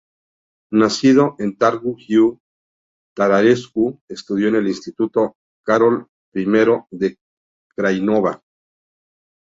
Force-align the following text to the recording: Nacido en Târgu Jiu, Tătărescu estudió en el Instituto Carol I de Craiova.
Nacido 0.81 1.23
en 1.43 1.49
Târgu 1.59 1.91
Jiu, 2.03 2.25
Tătărescu 3.17 4.01
estudió 4.15 4.47
en 4.47 4.55
el 4.59 4.65
Instituto 4.67 5.35
Carol 5.63 5.95
I 6.33 6.45
de 6.89 7.17
Craiova. 7.77 8.33